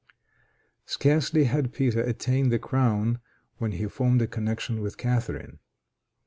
[0.87, 3.19] Scarcely had Peter attained the crown
[3.59, 5.59] when he formed a connection with Catharine.